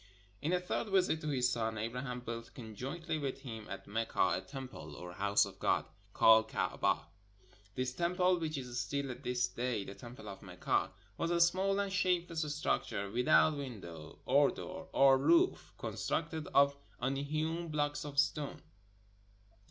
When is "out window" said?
13.27-14.17